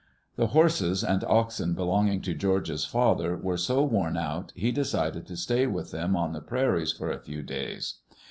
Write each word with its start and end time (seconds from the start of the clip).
The 0.35 0.47
horses 0.47 1.03
and 1.03 1.23
oxen 1.25 1.75
belonging 1.75 2.21
to 2.21 2.33
George's 2.33 2.85
father 2.85 3.37
were 3.37 3.55
so 3.55 3.83
worn 3.83 4.17
out 4.17 4.51
he 4.55 4.71
decided 4.71 5.27
to 5.27 5.37
stay 5.37 5.67
with 5.67 5.91
them 5.91 6.15
on 6.15 6.33
the 6.33 6.41
prairies 6.41 6.91
for 6.91 7.11
a 7.11 7.19
few 7.21 7.43
days. 7.43 7.99